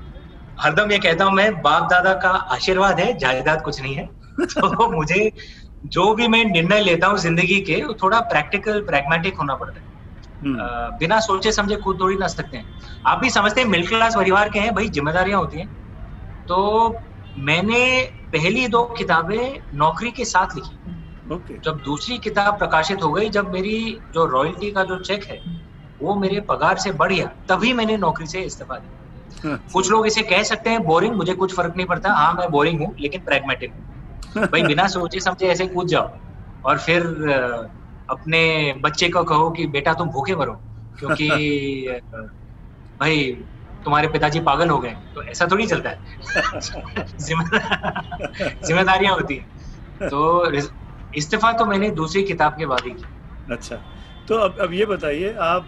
[0.60, 4.06] हरदम ये कहता हूँ मैं बाप दादा का आशीर्वाद है जायदाद कुछ नहीं है।
[4.40, 5.32] तो मुझे
[5.86, 9.86] जो भी मैं निर्णय लेता हूँ ज़िंदगी के वो थोड़ा प्रैक्टिकल प्रैग्मेटिक होना पड़ता है।
[10.44, 12.64] हम्म, अ, बिना सोचे समझे खुद थोड़ी ना सकते हैं।
[13.06, 15.68] आप भी समझते हैं मिडिल क्लास परिवार के हैं भाई जिम्मेदारियाँ होती हैं।
[16.48, 16.96] तो
[17.38, 20.76] मैंने पहली दो किताबें नौकरी के साथ लिखी।
[21.34, 25.40] ओके। जब दूसरी किताब प्रकाशित हो गई जब मेरी जो रॉयल्टी का जो चेक है
[26.02, 28.98] वो मेरे पगार से बढ़ गया तभी मैंने नौकरी से इस्तीफा दिया।
[29.72, 32.80] कुछ लोग इसे कह सकते हैं बोरिंग मुझे कुछ फ़र्क नहीं पड़ता। हाँ मैं बोरिंग
[32.80, 33.82] हूँ लेकिन प्रैग्मेटिक हूँ।
[34.36, 36.10] भाई, बिना सोचे समझे ऐसे कूद जाओ।
[36.64, 37.02] और फिर
[38.10, 40.60] अपने बच्चे को कहो कि, बेटा, तुम भूखे मरो,
[40.98, 41.28] क्योंकि
[43.00, 43.44] भाई,
[43.84, 45.98] तुम्हारे पिताजी पागल हो गए तो ऐसा थोड़ी चलता है।
[48.66, 50.52] जिम्मेदारियाँ होती हैं। तो
[51.16, 53.04] इस्तीफा तो मैंने दूसरी किताब के बाद ही की
[53.52, 53.76] अच्छा
[54.28, 55.66] तो अब अब ये बताइए, आप,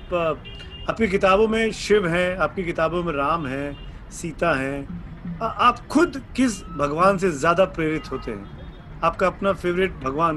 [0.90, 3.78] आपकी किताबों में शिव हैं, आपकी किताबों में राम हैं,
[4.10, 5.04] सीता हैं
[5.42, 8.53] आप खुद किस भगवान से ज़्यादा प्रेरित होते हैं?
[9.04, 10.36] आपका अपना फेवरेट भगवान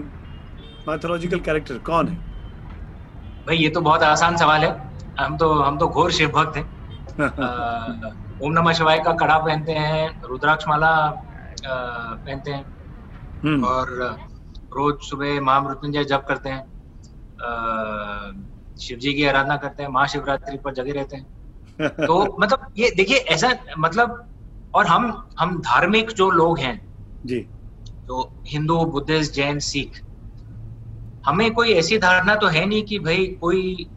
[0.87, 2.15] माइथोलॉजिकल कैरेक्टर कौन है?
[3.47, 6.65] भाई ये तो बहुत आसान सवाल है। हम तो हम तो घोर शिव भक्त हैं।
[8.43, 10.91] ओम नमः शिवाय का कड़ा पहनते हैं रुद्राक्ष माला
[11.65, 12.65] पहनते हैं।
[13.43, 14.17] हम्म, और
[14.75, 16.63] रोज सुबह महामृत्युंजय जप करते हैं।
[18.79, 21.25] शिव जी की आराधना करते हैं महाशिवरात्रि पर जगे रहते हैं।
[22.07, 24.31] तो मतलब ये देखिए ऐसा मतलब
[24.73, 26.75] और हम हम धार्मिक जो लोग हैं
[27.25, 27.47] जी।
[28.07, 30.01] तो हिंदू बुद्धिस्ट जैन सिख।
[31.23, 33.89] हमें कोई ऐसी धारणा तो है नहीं कि भाई कोई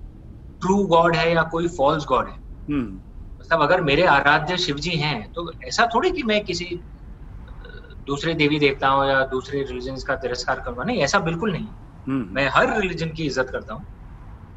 [0.62, 2.35] ट्रू गॉड है या कोई फॉल्स गॉड है।
[2.68, 3.01] हम्म।
[3.40, 6.81] मतलब अगर मेरे आराध्य शिव जी हैं तो ऐसा थोड़ी कि मैं किसी
[8.07, 11.66] दूसरे देवी देवताओं या दूसरे रिलीजन का तिरस्कार करूँगा। नहीं ऐसा बिल्कुल नहीं।
[12.07, 13.85] हम्म। मैं हर रिलीजन की इज़्ज़त करता हूँ।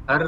[0.08, 0.26] हर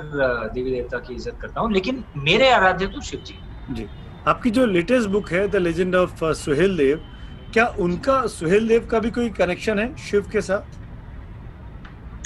[0.54, 3.38] देवी देवता की इज़्ज़त करता हूँ। लेकिन मेरे आराध्य तो शिव जी
[3.70, 3.86] जी।
[4.26, 7.00] आपकी जो लेटेस्ट बुक है the legend of Suhel Dev
[7.56, 10.76] क्या उनका सुहेल देव का भी कोई कनेक्शन है शिव के साथ?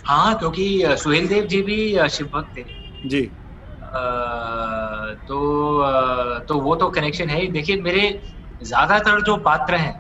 [0.07, 0.65] हाँ क्योंकि
[0.99, 2.65] सुहेल देव जी भी शिव भक्त थे।
[3.05, 3.21] जी।
[3.83, 4.01] अ,
[5.29, 8.03] तो तो वो तो कनेक्शन है देखिए मेरे
[8.61, 9.95] ज़्यादातर जो पात्र हैं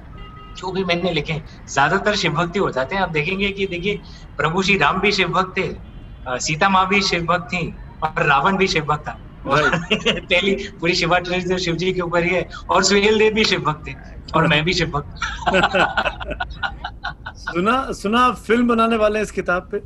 [0.57, 4.01] जो भी मैंने लिखे ज़्यादातर शिव भक्ति हो जाते हैं। आप देखेंगे कि देखिए
[4.39, 7.67] प्रभु श्री राम भी शिव भक्त थे सीता माँ भी शिव भक्त थी
[8.03, 12.25] और रावण भी शिव भक्त था। पहली पूरी शिवा ट्रेड जो शिव जी के ऊपर
[12.25, 13.95] ही है और सुहेल देव भी शिव भक्त थे
[14.37, 15.11] और मैं भी शिव भक्त
[17.41, 19.81] सुना सुना फ़िल्म बनाने वाले हैं इस किताब पे?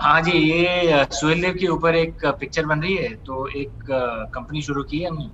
[0.00, 3.90] हाँ जी ये सुहेल देव के ऊपर एक पिक्चर बन रही है तो एक
[4.34, 5.24] कंपनी शुरू की है हमने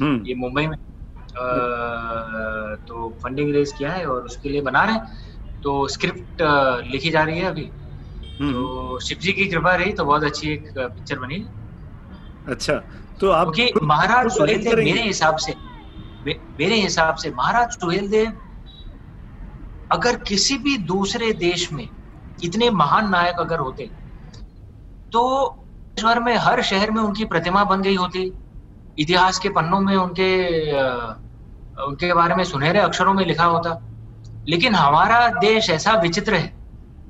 [0.00, 0.78] हम्म। ये मुंबई में। अ,
[2.88, 6.42] तो फंडिंग रेज किया है और उसके लिए बना रहे हैं तो स्क्रिप्ट
[6.92, 7.68] लिखी जा रही है अभी।
[8.40, 11.44] हम्म। तो शिव जी की कृपा रही तो बहुत अच्छी एक पिक्चर बनी
[12.48, 12.74] अच्छा
[13.20, 15.54] तो आप खुद- महाराज खुद सुहेल देव मेरे हिसाब से
[16.60, 18.32] मेरे हिसाब से महाराज सुहेल देव
[19.92, 21.88] अगर किसी भी दूसरे देश में
[22.44, 23.90] इतने महान नायक अगर होते
[25.12, 28.32] तो देश भर में हर शहर में उनकी प्रतिमा बन गई होती।
[28.98, 30.36] इतिहास के पन्नों में उनके
[31.82, 33.82] उनके बारे में सुनहरे अक्षरों में लिखा होता।
[34.48, 36.52] लेकिन हमारा देश ऐसा विचित्र है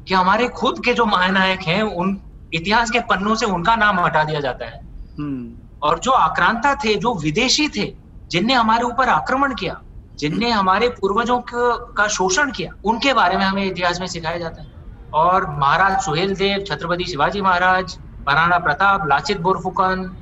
[0.08, 2.20] कि हमारे खुद के जो महानायक हैं उन
[2.54, 4.80] इतिहास के पन्नों से उनका नाम हटा दिया जाता है।
[5.18, 7.94] हम्म। और जो आक्रांता थे जो विदेशी थे
[8.30, 9.82] जिनने हमारे ऊपर आक्रमण किया
[10.18, 14.68] जिनने हमारे पूर्वजों क- शोषण किया उनके बारे में हमें इतिहास में सिखाया जाता है।
[15.14, 20.16] और महाराज सुहेल देव छत्रपति शिवाजी महाराज महाराणा प्रताप लाचित बोरफुकन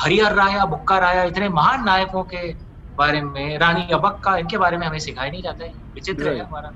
[0.00, 2.54] हरिहर राया बुक्का राया इतने महान नायकों के
[2.98, 6.70] बारे में रानी अबक्का इनके बारे में हमें सिखाया नहीं जाता है। विचित्र है हमारा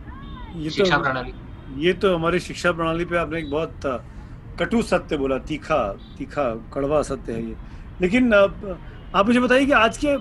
[0.70, 1.34] शिक्षा तो प्रणाली।
[1.86, 3.80] ये तो हमारी शिक्षा प्रणाली पे आपने एक बहुत
[4.60, 7.56] कटु सत्य बोला तीखा तीखा कड़वा सत्य है ये।
[8.00, 10.16] लेकिन आप मुझे बताइए कि आज के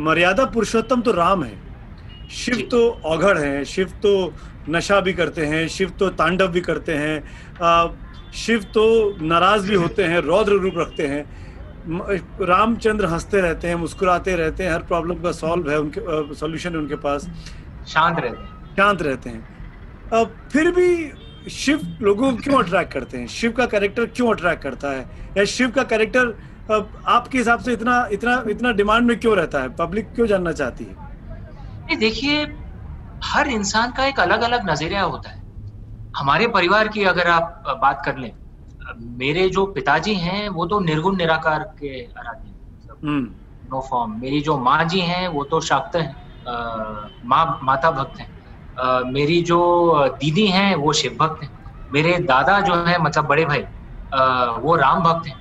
[0.00, 1.58] मर्यादा पुरुषोत्तम तो राम है।
[2.30, 4.12] शिव तो औघड़ है शिव तो
[4.68, 7.92] नशा भी करते हैं शिव तो तांडव भी करते हैं
[8.34, 8.84] शिव तो
[9.22, 11.24] नाराज़ भी होते हैं रौद्र रूप रखते हैं।
[12.40, 16.78] रामचंद्र हँसते रहते हैं मुस्कुराते रहते हैं हर प्रॉब्लम का सॉल्व है उनके सॉल्यूशन है
[16.78, 17.28] उनके पास।
[17.88, 23.18] शांत रहते हैं। शांत रहते हैं। अब फिर भी शिव लोगों को क्यों अट्रैक्ट करते
[23.18, 23.26] हैं?
[23.28, 25.32] शिव का कैरेक्टर क्यों अट्रैक्ट करता है?
[25.36, 26.34] या शिव का कैरेक्टर
[26.68, 29.68] आपके हिसाब से इतना इतना इतना डिमांड में क्यों रहता है?
[29.68, 31.96] पब्लिक क्यों जानना चाहती है?
[31.98, 32.42] देखिए
[33.24, 35.38] हर इंसान का एक अलग अलग नज़रिया होता है।
[36.14, 38.32] हमारे परिवार की अगर आप बात कर लें
[39.18, 42.52] मेरे जो पिताजी हैं वो तो निर्गुण निराकार के आराध्य
[43.06, 43.24] हम्म।
[43.72, 46.14] नो फॉर्म मेरी जो माँ जी हैं वो तो शाक्त हैं।
[47.24, 48.28] माँ माता भक्त हैं।
[49.12, 49.58] मेरी जो
[50.20, 51.50] दीदी हैं वो शिव भक्त हैं।
[51.92, 53.62] मेरे दादा जो हैं मतलब बड़े भाई
[54.12, 54.22] अ,
[54.58, 55.34] वो राम भक्त हैं।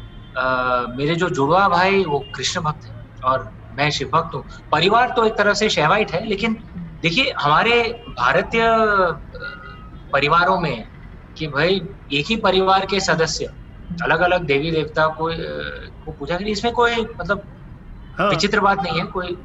[0.98, 5.26] मेरे जो जुड़वा भाई वो कृष्ण भक्त है और मैं शिव भक्त हूँ। परिवार तो
[5.26, 6.54] एक तरह से शैवाइट है लेकिन
[7.04, 8.64] देखिए हमारे भारतीय
[10.14, 10.86] परिवारों में
[11.38, 11.82] कि भाई
[12.14, 13.46] एक ही परिवार के सदस्य
[14.04, 15.30] अलग अलग देवी देवता को
[16.06, 17.44] को पूजा करें इसमें कोई मतलब
[18.18, 19.38] हाँ। विचित्र बात नहीं है कोई।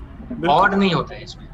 [0.48, 1.46] ऑड नहीं होता है इसमें।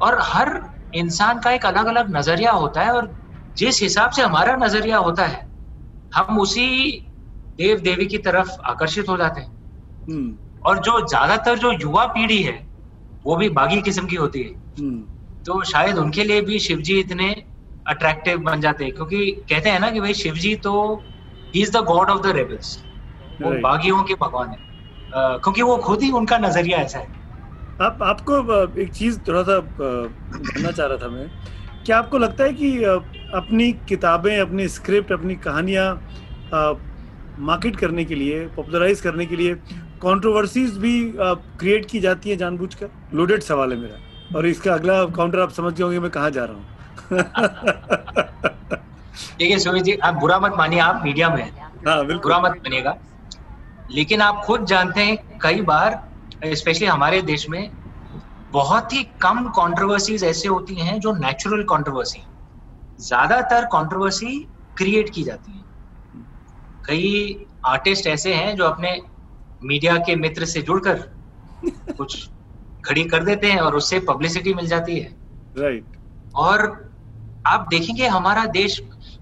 [0.00, 0.60] और हर
[0.94, 3.14] इंसान का एक अलग अलग नज़रिया होता है और
[3.56, 5.46] जिस हिसाब से हमारा नज़रिया होता है
[6.12, 6.68] हम उसी
[7.58, 9.50] देव देवी की तरफ़ आकर्षित हो जाते हैं।
[10.10, 10.36] हम्म।
[10.66, 12.66] और जो ज़्यादातर जो युवा पीढ़ी है
[13.24, 15.00] वो भी बागी किस्म की होती है। हम्म।
[15.44, 17.30] तो शायद उनके लिए भी शिव जी इतने
[17.88, 21.02] अट्रैक्टिव बन जाते हैं क्योंकि कहते हैं ना कि भाई शिव जी तो
[21.54, 22.78] he is the god of the rebels
[23.42, 27.20] वो बागियों के भगवान है। अ, क्योंकि वो खुद ही उनका नज़रिया ऐसा है।
[27.82, 28.36] आप आपको
[28.82, 31.30] एक चीज़ थोड़ा सा जानना चाह रहा था मैं।
[31.86, 32.82] क्या आपको लगता है कि
[33.34, 35.86] अपनी किताबें अपनी स्क्रिप्ट अपनी कहानियाँ
[37.40, 39.54] मार्केट करने के लिए पॉपुलराइज करने के लिए
[40.02, 45.40] कंट्रोवर्सीज भी क्रिएट की जाती है जानबूझकर। लोडेड सवाल है मेरा। और इसका अगला काउंटर
[45.40, 46.64] आप समझ गए होंगे मैं कहाँ जा रहा हूँ।
[49.38, 51.42] देखिए सुमित जी आप बुरा मत मानिए आप मीडिया में
[51.86, 52.96] हाँ। बिल्कुल। बुरा मत बनेगा
[53.90, 56.00] लेकिन आप खुद जानते हैं कई बार
[56.54, 57.70] स्पेशली हमारे देश में
[58.52, 62.22] बहुत ही कम कंट्रोवर्सीज ऐसे होती हैं जो नेचुरल कंट्रोवर्सी
[63.00, 64.38] ज़्यादातर कंट्रोवर्सी
[64.76, 65.61] क्रिएट की जाती है।
[66.84, 67.08] कई
[67.66, 68.96] आर्टिस्ट ऐसे हैं जो अपने
[69.62, 70.98] मीडिया के मित्र से जुड़कर
[71.96, 72.16] कुछ
[72.84, 75.14] खड़ी कर देते हैं और उससे पब्लिसिटी मिल जाती है।
[75.54, 75.96] राइट
[76.34, 76.66] और
[77.44, 78.80] आप देखेंगे हमारा देश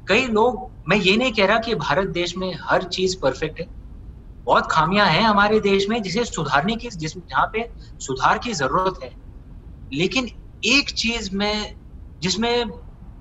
[0.08, 3.66] कई लोग मैं ये नहीं कह रहा कि भारत देश में हर चीज़ परफेक्ट है।
[4.46, 7.68] बहुत खामियाँ हैं हमारे देश में जिसे सुधारने की जिस जहाँ पे
[8.00, 9.10] सुधार की ज़रूरत है।
[9.92, 10.30] लेकिन
[10.62, 11.76] एक चीज़ में
[12.22, 12.64] जिसमें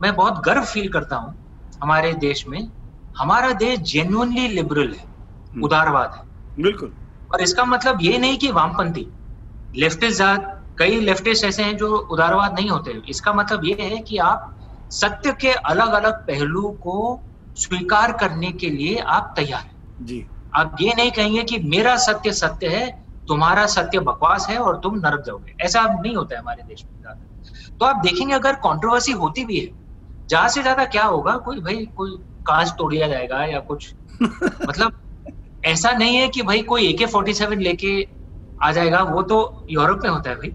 [0.01, 1.35] मैं बहुत गर्व फील करता हूँ
[1.81, 2.59] हमारे देश में
[3.19, 5.07] हमारा देश जेन्युनली लिबरल है
[5.55, 6.23] उदारवाद है।
[6.57, 6.93] बिल्कुल।
[7.31, 9.05] और इसका मतलब ये नहीं कि वामपंथी
[9.73, 10.21] लेफ्टिस्ट
[10.77, 14.55] कई लेफ्टिस्ट ऐसे हैं जो उदारवाद नहीं होते। इसका मतलब ये है कि आप
[14.91, 16.95] सत्य के अलग अलग पहलू को
[17.57, 22.31] स्वीकार करने के लिए आप तैयार हैं। जी। आप ये नहीं कहेंगे कि मेरा सत्य
[22.33, 22.89] सत्य है
[23.27, 26.99] तुम्हारा सत्य बकवास है और तुम नरक जाओगे। ऐसा नहीं होता है हमारे देश में
[27.01, 27.25] ज़्यादा।
[27.81, 29.65] तो आप देखेंगे अगर कंट्रोवर्सी होती भी है
[30.29, 34.91] ज़्यादा से ज़्यादा क्या होगा कोई भाई कोई कांच तोड़ दिया जाएगा या कुछ। मतलब
[35.63, 38.07] ऐसा नहीं है कि भाई कोई एके फोर्टी सेवन लेके
[38.59, 40.53] आ जाएगा, वो तो यूरोप में होता है भाई।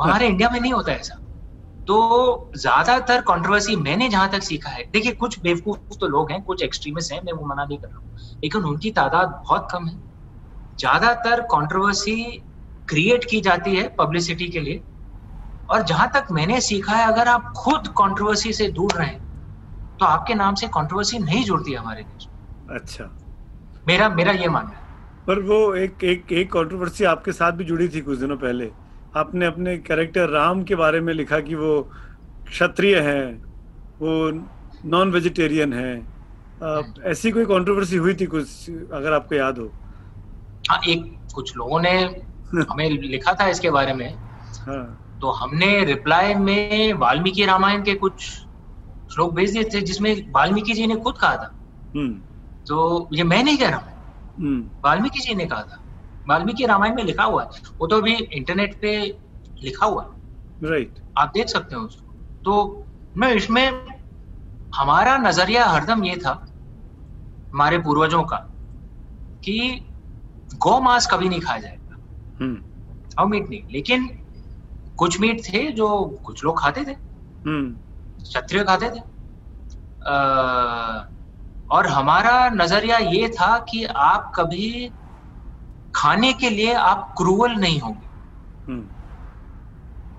[0.00, 1.14] हमारे इंडिया में नहीं होता ऐसा।
[1.86, 6.62] तो ज़्यादातर कंट्रोवर्सी मैंने जहाँ तक सीखा है। देखिए, कुछ बेवकूफ़ तो लोग हैं, कुछ
[6.62, 8.04] एक्सट्रीमिस्ट हैं, मैं वो मना नहीं कर रहा हूँ।
[8.42, 10.00] लेकिन उनकी तादाद बहुत कम है।
[10.78, 12.24] ज़्यादातर कंट्रोवर्सी
[12.88, 14.84] क्रिएट की जाती है पब्लिसिटी के लिए।
[15.68, 19.18] और जहाँ तक मैंने सीखा है, अगर आप खुद कंट्रोवर्सी से दूर रहें
[20.00, 22.28] तो आपके नाम से कंट्रोवर्सी नहीं जुड़ती हमारे देश
[22.70, 23.04] अच्छा।
[23.88, 24.86] मेरा मेरा ये मानना है।
[25.26, 28.70] पर वो एक एक एक कंट्रोवर्सी आपके साथ भी जुड़ी थी कुछ दिनों पहले।
[29.16, 31.80] आपने अपने कैरेक्टर राम के बारे में लिखा कि वो
[32.48, 33.24] क्षत्रिय हैं
[34.00, 34.30] वो
[34.84, 39.70] नॉन वेजिटेरियन हैं ऐसी कोई कंट्रोवर्सी हुई थी कुछ अगर आपको याद हो?
[40.70, 41.90] हाँ एक कुछ लोगों ने
[42.70, 44.14] हमें लिखा था इसके बारे में।
[44.66, 48.44] हाँ। तो हमने रिप्लाई में वाल्मीकि रामायण के कुछ
[49.14, 51.54] श्लोक भेज दिए थे जिसमें वाल्मीकि जी ने खुद कहा था।
[51.96, 52.20] हम्म।
[52.68, 53.92] तो ये मैं नहीं कह रहा हूँ।
[54.38, 55.84] हम्म। वाल्मीकि जी ने कहा था।
[56.28, 59.18] वाल्मीकि रामायण में लिखा हुआ है। वो तो अभी इंटरनेट पे
[59.62, 60.10] लिखा हुआ है।
[60.70, 62.84] राइट आप देख सकते हो उसको। तो
[63.16, 63.86] मैं इसमें
[64.74, 66.46] हमारा नज़रिया हरदम ये था
[67.52, 68.36] हमारे पूर्वजों का
[69.44, 69.86] कि
[70.58, 71.96] गौ मांस कभी नहीं खाया जाएगा।
[72.40, 72.62] हम्म।
[73.18, 74.06] और मीट नहीं। लेकिन
[74.96, 76.92] कुछ मीट थे जो कुछ लोग खाते थे।
[77.46, 77.76] हम्म।
[78.28, 79.00] क्षत्रिय खाते थे
[80.06, 81.04] आ,
[81.70, 84.90] और हमारा नज़रिया ये था कि आप कभी
[85.94, 88.06] खाने के लिए आप क्रूअल नहीं होंगे
[88.68, 88.82] हम्म।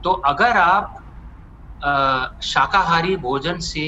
[0.04, 0.96] तो अगर आप
[2.44, 3.88] शाकाहारी भोजन से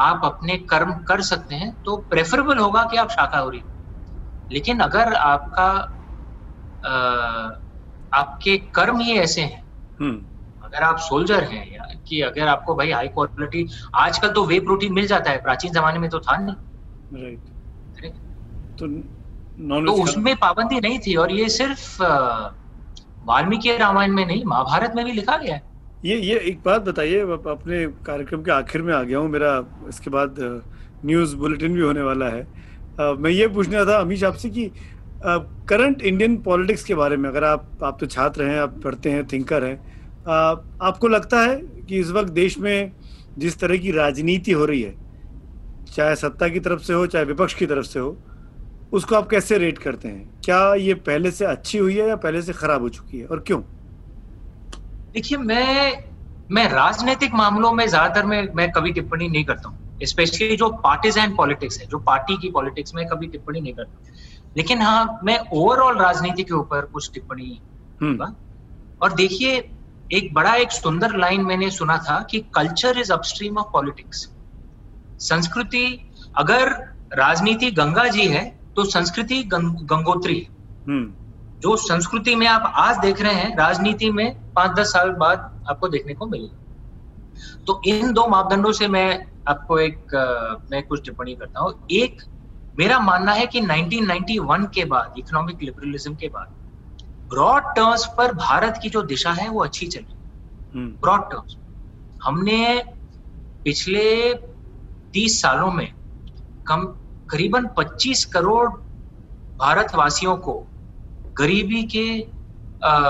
[0.00, 3.62] आप अपने कर्म कर सकते हैं तो प्रेफरेबल होगा कि आप शाकाहारी
[4.52, 5.68] लेकिन अगर आपका
[6.84, 6.94] आ,
[8.12, 9.62] आपके कर्म ही ऐसे हैं
[10.00, 10.31] हम्म।
[10.72, 14.92] अगर आप सोल्जर हैं या कि अगर आपको भाई हाई क्वालिटी आजकल तो वे प्रोटीन
[14.92, 17.36] मिल जाता है प्राचीन जमाने में तो था नहीं।
[17.94, 18.14] राइट
[18.78, 18.86] तो
[19.86, 22.02] तो उसमें पाबंदी नहीं थी और ये सिर्फ़
[23.26, 25.62] वाल्मीकि रामायण में नहीं महाभारत में भी लिखा गया है।
[26.04, 29.52] ये ये एक बात बताइए अपने कार्यक्रम के आखिर में आ गया हूँ मेरा
[29.88, 30.36] इसके बाद
[31.04, 32.42] न्यूज़ बुलेटिन भी होने वाला है।
[33.00, 34.70] आ, मैं ये पूछना था अमीश आपसे कि
[35.24, 39.26] करंट इंडियन पॉलिटिक्स के बारे में अगर आप आप तो छात्र हैं आप पढ़ते हैं
[39.28, 41.56] थिंकर हैं आपको लगता है
[41.88, 42.92] कि इस वक्त देश में
[43.36, 44.96] जिस तरह की राजनीति हो रही है
[45.92, 48.16] चाहे सत्ता की तरफ़ से हो चाहे विपक्ष की तरफ़ से हो
[48.92, 50.30] उसको आप कैसे रेट करते हैं?
[50.44, 53.38] क्या ये पहले से अच्छी हुई है या पहले से खराब हो चुकी है और
[53.46, 53.60] क्यों?
[55.14, 56.02] देखिए मैं
[56.50, 61.34] मैं राजनीतिक मामलों में ज़्यादातर में मैं कभी टिप्पणी नहीं करता हूँ। स्पेशली जो पार्टीजन
[61.36, 64.00] पॉलिटिक्स है जो पार्टी की पॉलिटिक्स में कभी टिप्पणी नहीं करता
[64.56, 67.60] लेकिन हाँ मैं ओवरऑल राजनीति के ऊपर कुछ टिप्पणी
[68.00, 68.34] हम्म।
[69.00, 69.60] और देखिए
[70.12, 74.28] एक बड़ा एक सुंदर लाइन मैंने सुना था कि culture is upstream of politics
[75.18, 75.84] संस्कृति
[76.36, 76.70] अगर
[77.12, 78.44] राजनीति गंगा जी है
[78.76, 80.46] तो संस्कृति गंग, गंगोत्री है।
[80.88, 81.12] हम्म।
[81.60, 85.88] जो संस्कृति में आप आज देख रहे हैं राजनीति में पाँच दस साल बाद आपको
[85.88, 86.58] देखने को मिलेगा।
[87.66, 90.14] तो इन दो मापदंडों से मैं आपको एक
[90.72, 92.22] मैं कुछ टिप्पणी करता हूँ। एक
[92.78, 96.54] मेरा मानना है कि 1991 के बाद इकोनॉमिक लिबरलिज्म के बाद
[97.32, 100.14] ब्रॉड टर्म्स पर भारत की जो दिशा है वो अच्छी चली।
[100.76, 101.56] ब्रॉड हम्म। टर्म्स
[102.22, 102.84] हमने
[103.64, 104.34] पिछले
[105.12, 105.94] तीस सालों में
[106.66, 106.84] कम
[107.30, 108.70] करीबन 25 करोड़
[109.58, 110.66] भारतवासियों को
[111.38, 112.22] गरीबी के
[112.84, 113.00] आ,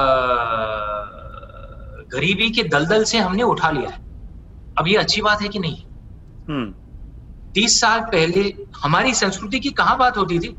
[2.19, 3.99] गरीबी के दलदल से हमने उठा लिया है।
[4.79, 5.85] अब ये अच्छी बात है कि नहीं?
[6.49, 6.75] हम्म।
[7.53, 10.57] तीस साल पहले हमारी संस्कृति की कहा बात होती थी?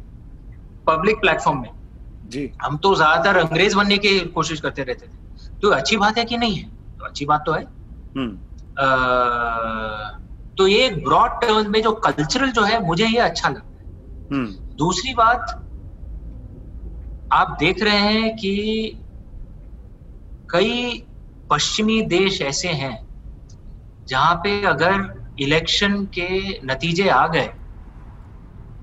[0.88, 1.83] पब्लिक प्लेटफॉर्म में।
[2.24, 6.26] जी हम तो ज़्यादातर अंग्रेज़ बनने की कोशिश करते रहते थे तो अच्छी बात है
[6.26, 7.64] कि नहीं है तो अच्छी बात तो है
[8.18, 8.38] हम्म।
[10.58, 13.92] तो ये ब्रॉड टर्म में जो कल्चरल जो है मुझे ये अच्छा लगता है
[14.32, 15.60] हम्म। दूसरी बात
[17.34, 18.54] आप देख रहे हैं कि
[20.50, 21.04] कई
[21.50, 22.96] पश्चिमी देश ऐसे हैं
[24.08, 26.28] जहाँ पे अगर इलेक्शन के
[26.66, 27.50] नतीजे आ गए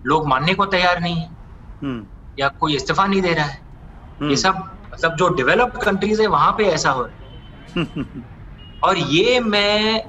[0.07, 1.29] लोग मानने को तैयार नहीं है
[1.83, 2.07] हम्म।
[2.39, 3.55] या कोई इस्तीफा नहीं दे रहा है?
[3.55, 7.87] ये हम्म। सब मतलब जो डेवलप्ड कंट्रीज़ है वहाँ पे ऐसा हो रहा है।
[8.85, 10.01] और ये मैं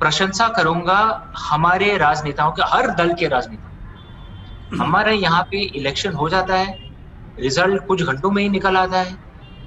[0.00, 3.68] प्रशंसा करूँगा हमारे राजनेताओं के हर दल के राजनेता।
[4.84, 6.78] हमारे यहाँ पे इलेक्शन हो जाता है
[7.40, 9.16] रिज़ल्ट कुछ घंटों में ही निकल आता है।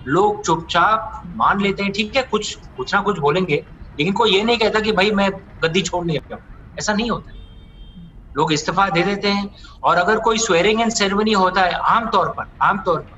[0.08, 3.56] लोग चुपचाप मान लेते हैं ठीक है कुछ कुछ ना कुछ बोलेंगे
[4.00, 5.32] लेकिन कोई ये नहीं कहता कि भाई मैं
[5.64, 6.20] गद्दी छोड़ नहीं
[6.80, 7.32] ऐसा नहीं होता
[8.38, 12.46] लोग इस्तीफा दे देते हैं। और अगर कोई स्वेरिंग एंड सेरेमनी होता है आमतौर पर
[12.62, 13.18] आमतौर पर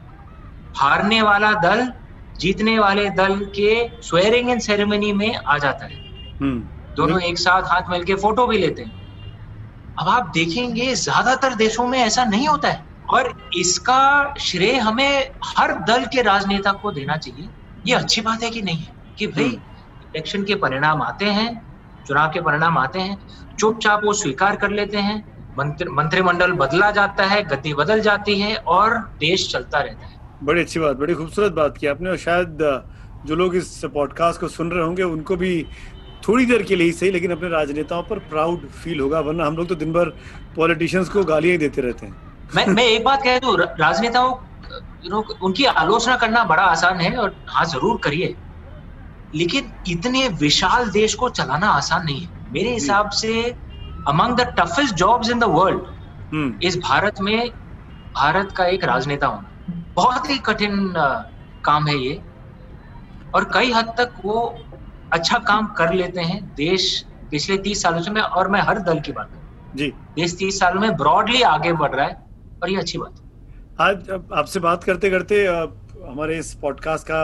[0.77, 1.93] हारने वाला दल
[2.39, 5.95] जीतने वाले दल के स्वेरिंग एंड सेरेमनी में आ जाता है।
[6.41, 6.59] हम्म।
[6.95, 8.91] दोनों एक साथ हाथ मिलके फ़ोटो भी लेते हैं।
[9.99, 15.73] अब आप देखेंगे ज़्यादातर देशों में ऐसा नहीं होता है। और इसका श्रेय हमें हर
[15.73, 17.49] दल के राजनेता को देना चाहिए।
[17.85, 18.95] ये अच्छी बात है कि नहीं है?
[19.17, 21.66] कि भाई इलेक्शन हम्म। के परिणाम आते हैं
[22.07, 23.17] चुनाव के परिणाम आते हैं।
[23.55, 25.17] चुपचाप वो स्वीकार कर लेते हैं।
[25.57, 30.61] मंत्र मंत्रिमंडल बदला जाता है गति बदल जाती है और देश चलता रहता है। बड़ी
[30.61, 32.57] अच्छी बात बड़ी खूबसूरत बात की आपने और शायद
[33.25, 35.51] जो लोग इस पॉडकास्ट को सुन रहे होंगे उनको भी
[36.27, 39.57] थोड़ी देर के लिए ही सही लेकिन अपने राजनेताओं पर प्राउड फील होगा वरना हम
[39.57, 40.09] लोग तो दिन भर
[40.55, 42.15] पॉलिटिशियंस को गालियाँ ही देते रहते हैं।
[42.55, 44.33] मैं मैं एक बात कह दू राजनेताओं
[45.41, 48.35] उनकी आलोचना करना बड़ा आसान है और हाँ ज़रूर करिए।
[49.37, 53.41] लेकिन इतने विशाल देश को चलाना आसान नहीं है। मेरे हिसाब से
[54.07, 57.49] among the toughest jobs in the world इस भारत में
[58.15, 60.93] भारत का एक राजनेता होना बहुत ही कठिन
[61.65, 62.21] काम है ये।
[63.35, 64.41] और कई हद तक वो
[65.13, 68.99] अच्छा काम कर लेते हैं। देश पिछले तीस सालों से मैं और मैं हर दल
[68.99, 69.29] की बात
[69.75, 72.15] जी। देश तीस सालों में ब्रॉडली आगे बढ़ रहा है
[72.63, 73.23] और ये अच्छी बात
[73.81, 77.21] आज आपसे बात करते करते हमारे इस पॉडकास्ट का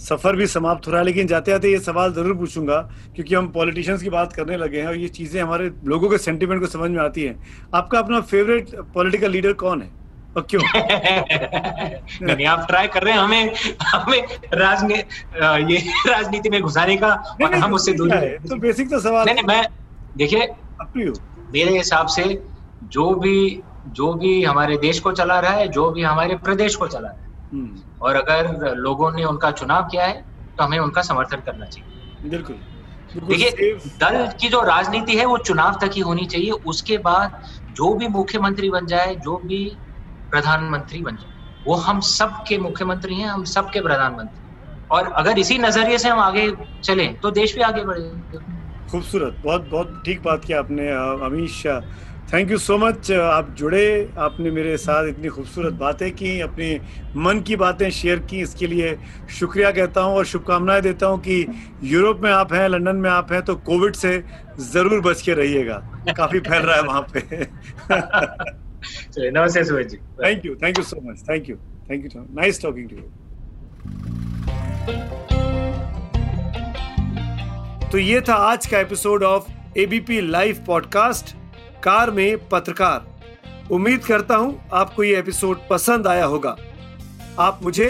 [0.00, 2.80] सफ़र भी समाप्त हो रहा है लेकिन जाते जाते ये सवाल ज़रूर पूछूँगा
[3.14, 6.60] क्योंकि हम पॉलिटिशियंस की बात करने लगे हैं और ये चीज़ें हमारे लोगों के सेंटिमेंट
[6.60, 7.36] को समझ में आती हैं।
[7.74, 9.90] आपका अपना फेवरेट पॉलिटिकल लीडर कौन है?
[10.36, 10.62] और क्यों?
[12.26, 14.20] नहीं आप ट्राई कर रहे हैं हमें हमें
[14.54, 15.78] राजनी ये
[16.08, 17.12] राजनीति में घुसाने का
[17.44, 18.10] और हम उससे दूर
[18.48, 19.66] तो बेसिक तो सवाल नहीं, नहीं मैं
[20.16, 20.48] देखिए
[20.96, 22.24] मेरे हिसाब से
[22.92, 26.86] जो भी जो भी हमारे देश को चला रहा है जो भी हमारे प्रदेश को
[26.88, 30.24] चला रहा है हम्म। और अगर लोगों ने उनका चुनाव किया है
[30.58, 32.56] तो हमें उनका समर्थन करना चाहिए। बिल्कुल।
[33.10, 37.40] देखिए दल की जो राजनीति है वो चुनाव तक ही होनी चाहिए। उसके बाद
[37.70, 39.64] जो भी मुख्यमंत्री बन जाए जो भी
[40.32, 41.32] प्रधानमंत्री बन जाए
[41.66, 44.42] वो हम सब के मुख्यमंत्री हैं हम सब के प्रधानमंत्री
[44.90, 46.50] और अगर इसी नज़रिए से हम आगे
[46.84, 48.40] चलें तो देश भी आगे बढ़ेगा।
[48.88, 50.88] खूबसूरत। बहुत बहुत ठीक बात किया आपने
[51.26, 51.62] Amish
[52.34, 56.68] thank you so much आप जुड़े आपने मेरे साथ इतनी खूबसूरत बातें की अपने
[57.16, 58.96] मन की बातें शेयर की। इसके लिए
[59.30, 61.46] शुक्रिया कहता हूँ और शुभकामनाएँ देता हूँ कि
[61.84, 64.12] यूरोप में आप हैं लंदन में आप हैं तो कोविड से
[64.72, 65.76] ज़रूर बच के रहिएगा।
[66.16, 67.20] काफ़ी फैल रहा है वहाँ पे।
[69.30, 69.96] नमस्ते Suraj ji.
[70.24, 71.56] Thank you thank you so much thank you
[71.90, 73.04] thank you nice talking to you
[77.92, 81.34] तो ये था आज का episode of ABP live podcast
[81.84, 86.56] car में पत्रकार। उम्मीद करता हूँ आपको ये एपिसोड पसंद आया होगा।
[87.38, 87.86] आप मुझे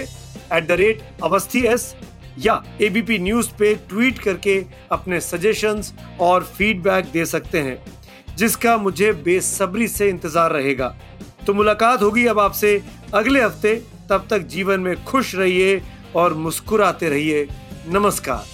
[0.52, 1.94] at the rate Awasthi S
[2.38, 4.59] या एबीपी न्यूज़ पे ट्वीट करके
[4.92, 7.78] अपने सजेशंस और फीडबैक दे सकते हैं,
[8.37, 10.94] जिसका मुझे बेसब्री से इंतज़ार रहेगा।
[11.46, 12.80] तो मुलाकात होगी अब आपसे
[13.14, 13.74] अगले हफ़्ते।
[14.11, 15.80] तब तक जीवन में खुश रहिए
[16.16, 17.46] और मुस्कुराते रहिए।
[17.88, 18.54] नमस्कार।